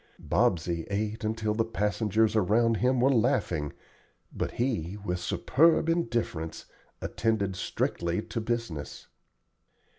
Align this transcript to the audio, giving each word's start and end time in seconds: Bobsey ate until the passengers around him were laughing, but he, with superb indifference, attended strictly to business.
Bobsey 0.17 0.87
ate 0.89 1.23
until 1.23 1.53
the 1.53 1.63
passengers 1.63 2.35
around 2.35 2.77
him 2.77 2.99
were 2.99 3.13
laughing, 3.13 3.71
but 4.33 4.53
he, 4.53 4.97
with 5.05 5.19
superb 5.19 5.89
indifference, 5.89 6.65
attended 7.03 7.55
strictly 7.55 8.19
to 8.23 8.41
business. 8.41 9.05